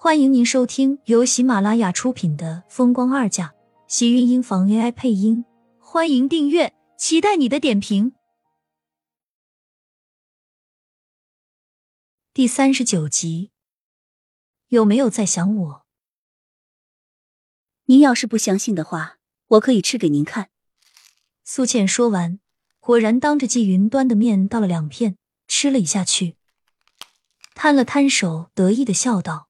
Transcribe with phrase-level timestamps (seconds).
[0.00, 3.48] 欢迎您收听由喜马拉雅出品的《风光二嫁》，
[3.88, 5.44] 喜运音房 AI 配音。
[5.80, 8.12] 欢迎订阅，期待你的点评。
[12.32, 13.50] 第三十九集，
[14.68, 15.86] 有没有在想我？
[17.86, 19.18] 您要是不相信的话，
[19.48, 20.50] 我可以吃给您看。
[21.42, 22.38] 苏倩说完，
[22.78, 25.18] 果然当着季云端的面倒了两片，
[25.48, 26.36] 吃了一下去，
[27.56, 29.47] 摊了摊手，得意的笑道：“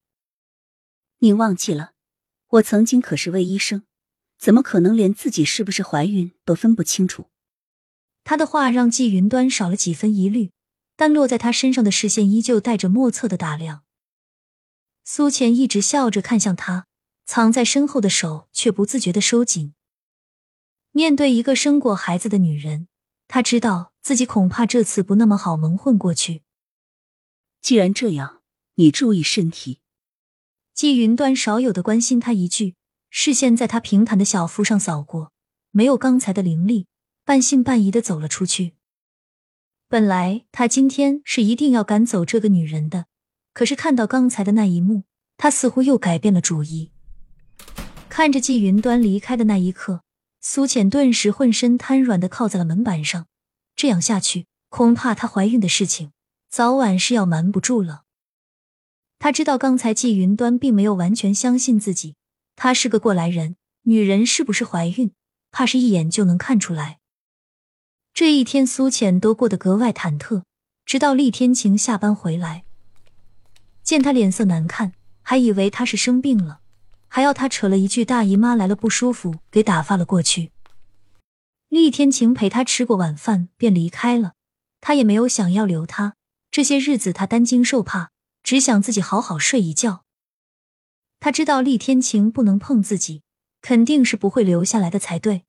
[1.18, 1.92] 你忘记了，
[2.48, 3.84] 我曾经可是位医生，
[4.38, 7.30] 怎么可能连自己是不是怀孕都分不清楚？”
[8.24, 10.52] 他的话让季云端少了几分疑虑，
[10.96, 13.84] 但落在他身上的视线依旧带着莫测的打量。
[15.02, 16.86] 苏浅一直笑着看向他，
[17.24, 19.74] 藏在身后的手却不自觉的收紧。
[20.92, 22.88] 面对一个生过孩子的女人，
[23.26, 26.42] 他知道自己恐怕这次不那么好蒙混过去。
[27.60, 28.42] 既然这样，
[28.74, 29.80] 你注意身体。
[30.78, 32.76] 季云端少有的关心他一句，
[33.10, 35.32] 视线在他平坦的小腹上扫过，
[35.72, 36.86] 没有刚才的凌厉，
[37.24, 38.74] 半信半疑的走了出去。
[39.88, 43.06] 本来他今天是一定要赶走这个女人的，
[43.52, 45.02] 可是看到刚才的那一幕，
[45.36, 46.92] 他似乎又改变了主意。
[48.08, 50.04] 看着季云端离开的那一刻。
[50.40, 53.26] 苏浅顿时浑身瘫软的靠在了门板上，
[53.74, 56.12] 这样下去，恐怕她怀孕的事情
[56.48, 58.04] 早晚是要瞒不住了。
[59.18, 62.14] 他知道刚才季云端并没有完全相信自己，
[62.56, 65.12] 他是个过来人，女人是不是怀孕，
[65.50, 66.98] 怕是一眼就能看出来。
[68.14, 70.42] 这一天，苏浅都过得格外忐忑，
[70.84, 72.64] 直到厉天晴下班回来，
[73.82, 76.60] 见他脸色难看，还以为他是生病了。
[77.10, 80.52] 还要他扯了一句“大姨妈来了不舒服”，给打发了过去。
[81.68, 84.34] 厉天晴陪他吃过晚饭便离开了，
[84.80, 86.16] 他也没有想要留他。
[86.50, 88.10] 这些日子他担惊受怕，
[88.48, 90.04] 只想自己好好睡一觉。
[91.20, 93.22] 他知道厉天晴不能碰自己，
[93.60, 95.44] 肯定是不会留下来的才对。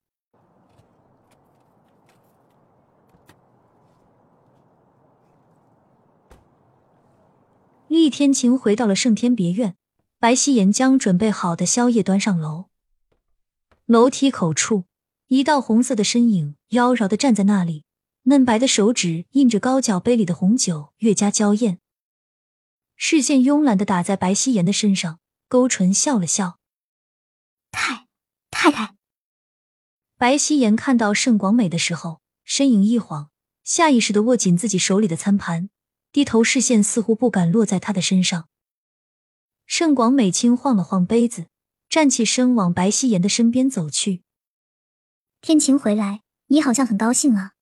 [7.87, 9.77] 厉天晴回到了盛天别院。
[10.19, 12.65] 白希言将准备好的宵夜端上楼，
[13.85, 14.83] 楼梯口处，
[15.27, 17.85] 一道红色的身影妖娆的站在那里，
[18.23, 21.79] 嫩白的手指印着高脚杯里的红酒，越加娇艳。
[23.01, 26.59] 视线慵懒的打在白希言的身上，勾唇笑了笑
[27.71, 28.07] ：“太
[28.51, 28.95] 太太。”
[30.17, 33.31] 白希言看到盛广美的时候，身影一晃，
[33.63, 35.69] 下意识的握紧自己手里的餐盘，
[36.11, 38.49] 低头，视线似乎不敢落在他的身上。
[39.65, 41.47] 盛广美轻晃了晃杯子，
[41.87, 44.23] 站起身往白希言的身边走去。
[45.39, 47.53] 天晴回来，你好像很高兴啊。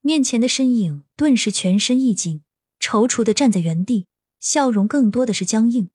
[0.00, 2.44] 面前的身影顿时全身一紧，
[2.78, 4.06] 踌躇的站在原地，
[4.40, 5.90] 笑容更多的是僵硬。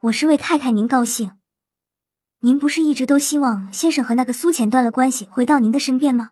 [0.00, 1.38] 我是为太太您高兴。
[2.40, 6.30] 您不是一直都希望先生和那个苏浅断了关系，回到您的身边吗？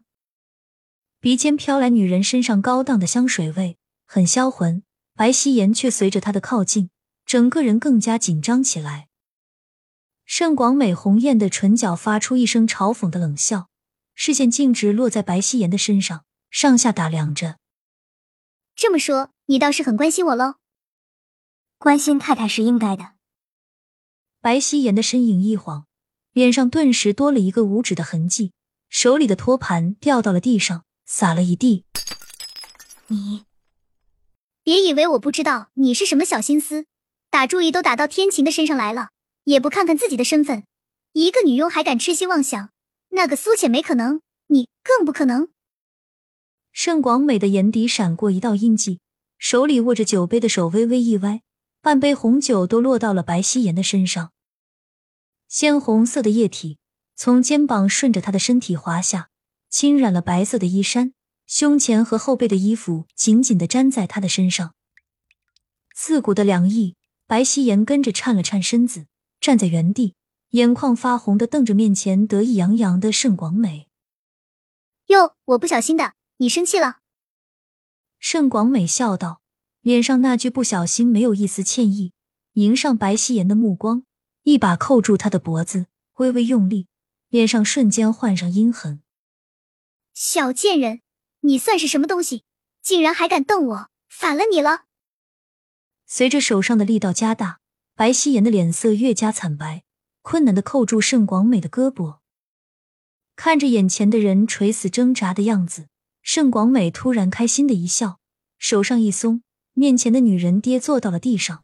[1.20, 4.82] 鼻尖飘来女人身上高档的香水味，很销魂。
[5.14, 6.90] 白希言却随着他的靠近。
[7.24, 9.08] 整个人更加紧张起来。
[10.24, 13.68] 盛广美红艳的唇角发出一声嘲讽的冷笑，
[14.14, 17.58] 视线径直落在白希言的身上，上下打量着。
[18.74, 20.54] 这么说，你倒是很关心我喽？
[21.78, 23.12] 关心太太是应该的。
[24.40, 25.86] 白希言的身影一晃，
[26.32, 28.52] 脸上顿时多了一个五指的痕迹，
[28.88, 31.84] 手里的托盘掉到了地上，洒了一地。
[33.06, 33.44] 你
[34.62, 36.86] 别以为我不知道你是什么小心思。
[37.30, 39.10] 打主意都打到天晴的身上来了，
[39.44, 40.64] 也不看看自己的身份，
[41.12, 42.70] 一个女佣还敢痴心妄想？
[43.10, 45.48] 那个苏浅没可能，你更不可能。
[46.72, 49.00] 盛广美的眼底闪过一道印记，
[49.38, 51.42] 手里握着酒杯的手微微一歪，
[51.88, 54.32] 半杯红酒都落到了白希言的身上。
[55.48, 56.76] 鲜红色的液体
[57.16, 59.30] 从肩膀顺着他的身体滑下，
[59.70, 61.14] 侵染了白色的衣衫，
[61.46, 64.74] 胸前和后背的衣服紧紧的粘在他的身上，
[65.94, 66.94] 刺骨的凉意。
[67.26, 69.06] 白希言跟着颤了颤身子，
[69.40, 70.14] 站在原地，
[70.50, 73.88] 眼眶发红的瞪着面前得意洋洋的盛广美。
[75.06, 76.98] 哟，我不小心的，你生气了？
[78.18, 79.40] 盛广美笑道，
[79.88, 82.12] 脸上那句不小心没有一丝歉意，
[82.52, 84.04] 迎上白希言的目光，
[84.42, 85.86] 一把扣住他的脖子，
[86.16, 86.88] 微微用力，
[87.30, 89.00] 脸上瞬间换上阴狠。
[90.12, 91.00] 小贱人，
[91.40, 92.44] 你算是什么东西？
[92.82, 94.82] 竟然还敢瞪我，反了你了！
[96.04, 97.60] 随着手上的力道加大，
[97.94, 99.84] 白希言的脸色越加惨白，
[100.20, 102.18] 困难的扣住盛广美的胳膊。
[103.34, 105.88] 看着眼前的人垂死挣扎的样子，
[106.20, 108.20] 盛广美突然开心的一笑，
[108.58, 109.42] 手上一松，
[109.78, 111.62] 面前的女人跌坐到了地上。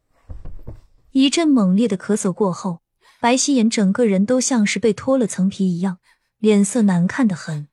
[1.11, 2.79] 一阵猛烈的咳嗽过后，
[3.19, 5.99] 白希言整个人都像是被脱了层皮一样，
[6.39, 7.67] 脸色难看的很。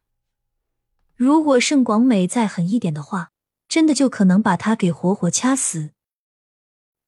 [1.14, 3.30] 如果盛广美再狠一点的话，
[3.68, 5.90] 真的就可能把他给活活掐死。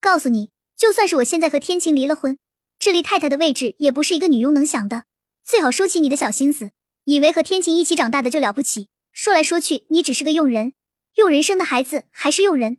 [0.00, 2.38] 告诉你，就算是我现在和天晴离了婚，
[2.78, 5.06] 这离太太的位置也不是一个女佣能想的。
[5.44, 6.70] 最好收起你的小心思，
[7.02, 8.88] 以为和天晴一起长大的就了不起。
[9.10, 10.75] 说来说去，你只是个佣人，
[11.16, 12.78] 佣人生的孩子还是佣人。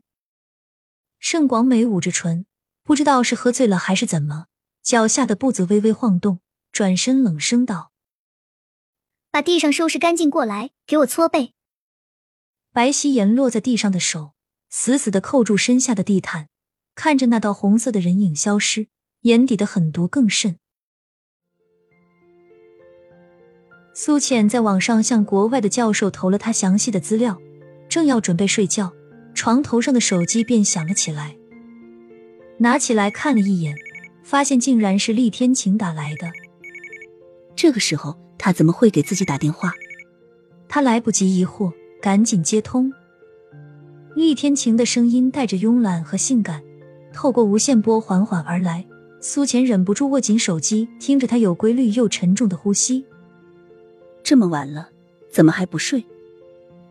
[1.28, 2.46] 盛广美捂着唇，
[2.84, 4.46] 不知道是喝醉了还是怎么，
[4.84, 6.40] 脚下的步子微微晃动，
[6.72, 7.92] 转身冷声道
[9.32, 11.54] ：“把地上收拾干净，过来给我搓背。”
[12.72, 14.34] 白希言落在地上的手
[14.70, 16.48] 死死的扣住身下的地毯，
[16.94, 18.90] 看着那道红色的人影消失，
[19.22, 20.60] 眼底的狠毒更甚。
[23.96, 27.42] 苏浅在网上向国外的教授投了他详细的资料，
[27.90, 28.94] 正要准备睡觉，
[29.46, 31.36] 床头上的手机便响了起来。
[32.58, 33.76] 拿起来看了一眼，
[34.24, 36.32] 发现竟然是厉天晴打来的。
[37.56, 39.72] 这个时候他怎么会给自己打电话？
[40.68, 41.72] 他来不及疑惑，
[42.02, 42.92] 赶紧接通。
[44.16, 46.64] 厉天晴的声音带着慵懒和性感，
[47.14, 48.84] 透过无线波缓缓而来。
[49.22, 53.06] 苏浅忍不住握紧手机，听着他有规律又沉重的呼吸。
[54.24, 54.90] 这么晚了，
[55.30, 56.04] 怎么还不睡？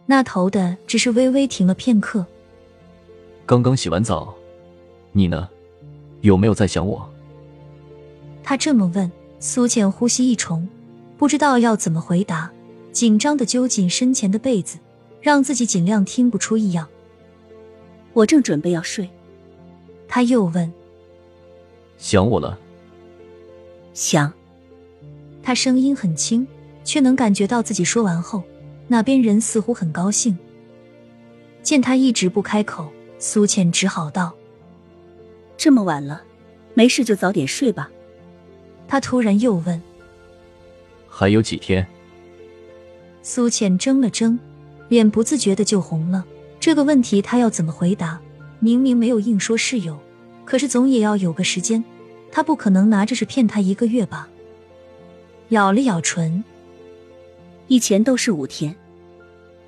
[0.07, 2.25] 那头的只是微微停了片刻。
[3.47, 4.35] 刚刚洗完澡，
[5.13, 5.49] 你呢？
[6.23, 7.09] 有没有在想我？
[8.43, 10.67] 他这么问，苏浅呼吸一重，
[11.19, 12.51] 不知道要怎么回答，
[12.93, 14.79] 紧张的揪紧身前的被子，
[15.21, 16.89] 让自己尽量听不出异样。
[18.13, 19.09] 我正准备要睡，
[20.09, 20.73] 他又问
[21.99, 22.59] ：“想我了？”
[23.93, 24.33] 想。
[25.43, 26.47] 他声音很轻。
[26.87, 28.43] 却能感觉到自己说完后，
[28.89, 30.37] 那边人似乎很高兴。
[31.63, 32.93] 见他一直不开口，
[33.27, 34.35] 苏倩只好道
[35.57, 36.23] ：“这么晚了，
[36.75, 37.91] 没事就早点睡吧。”
[38.87, 39.81] 他突然又问
[41.09, 41.87] ：“还有几天？”
[43.25, 44.39] 苏倩怔了怔，
[44.91, 46.23] 脸不自觉的就红了。
[46.61, 48.21] 这个问题他要怎么回答？
[48.61, 49.99] 明明没有硬说是有，
[50.45, 51.83] 可是总也要有个时间。
[52.31, 54.29] 他不可能拿着是骗他一个月吧？
[55.49, 56.45] 咬了咬唇。
[57.69, 58.77] 以前都是五天，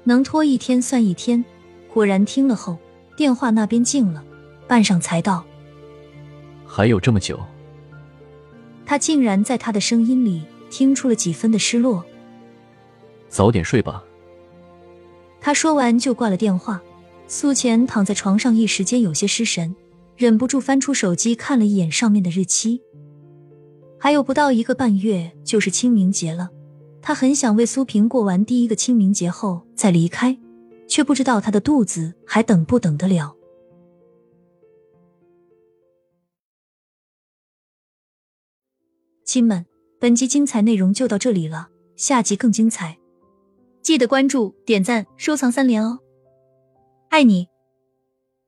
[0.05, 1.43] 能拖一天算一天。
[1.89, 2.77] 果然听了后，
[3.17, 4.23] 电话那边静了，
[4.69, 5.45] 半晌才道
[6.67, 7.41] ：“还有这么久。”
[8.85, 12.05] 他竟然在他的声音里听出了几分的失落。
[13.29, 14.05] 早点睡吧。
[15.41, 16.81] 他说完就挂了电话。
[17.29, 19.75] 苏浅躺在床上，一时间有些失神，
[20.17, 22.81] 忍不住翻出手机看了一眼上面的日期，
[23.99, 26.51] 还有不到一个半月就是清明节了。
[27.03, 30.39] 他很想为苏萍过完第一个清明节后再离开，
[30.89, 33.37] 却不知道他的肚子还等不等得了。
[39.25, 39.67] 亲们，
[39.99, 42.99] 本集精彩内容就到这里了，下集更精彩，
[43.83, 45.99] 记得关注、点赞、收藏三连哦！
[47.11, 47.49] 爱你。